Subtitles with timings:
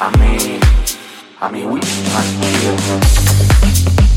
[0.00, 0.60] I mean,
[1.42, 4.07] I mean, we like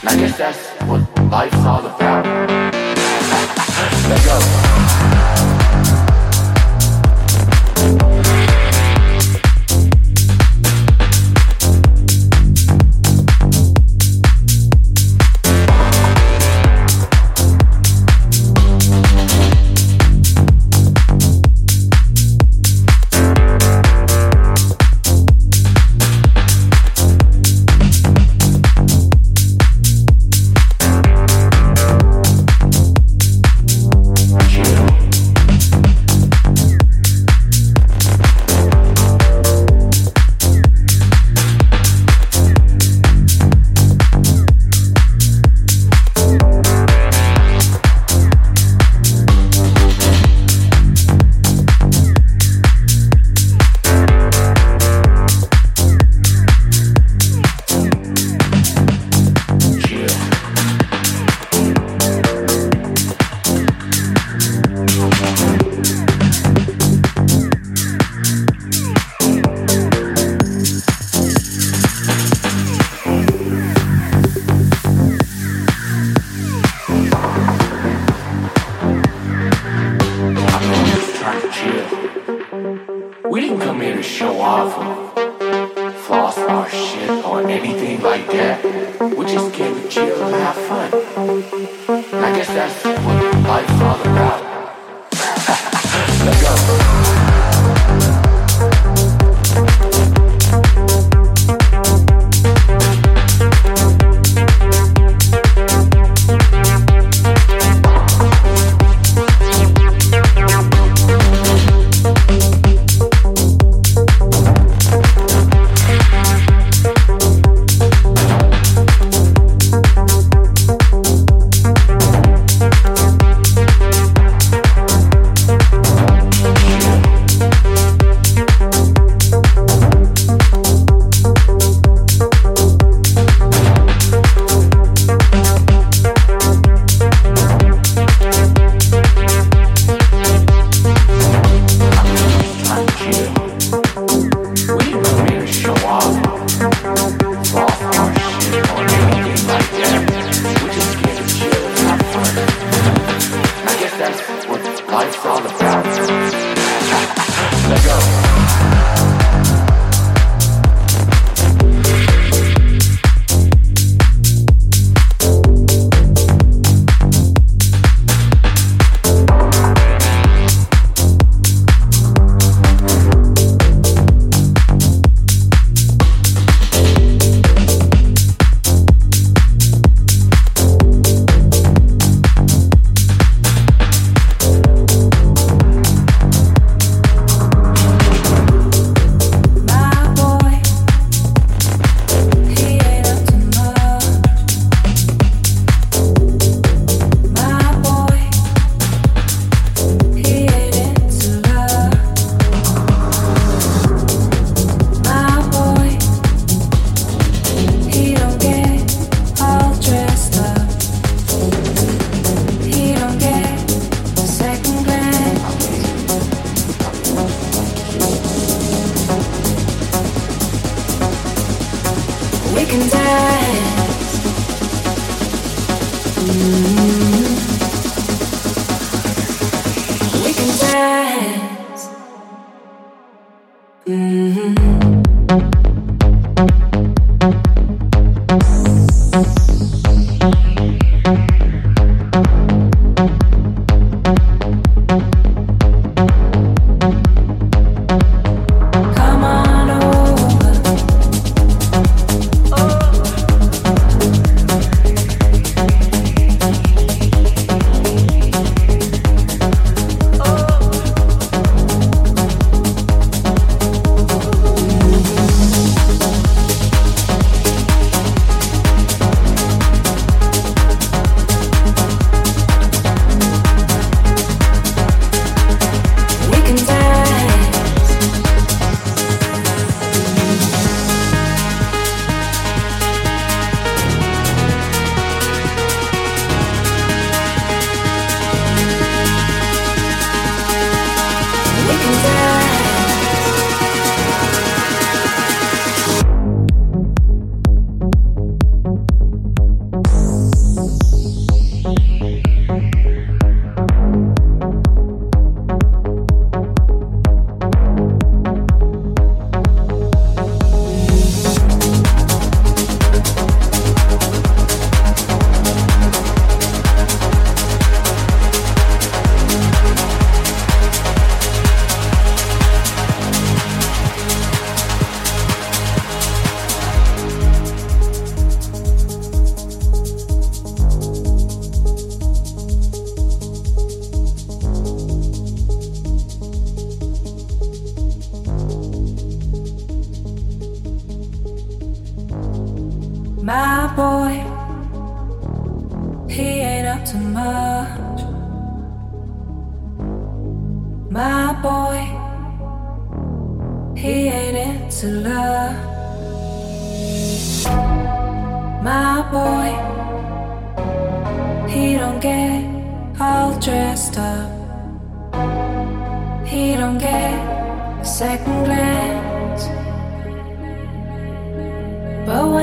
[0.00, 2.24] and I guess that's what life's all about.
[4.08, 4.75] Let's go.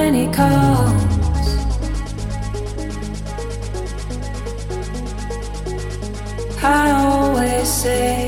[0.03, 1.47] when he calls.
[6.61, 8.22] I always say.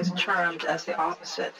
[0.00, 1.52] always termed as the opposite.